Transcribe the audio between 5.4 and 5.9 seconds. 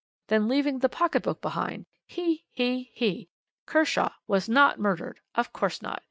course